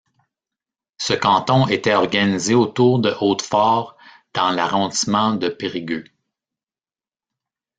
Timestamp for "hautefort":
3.21-3.95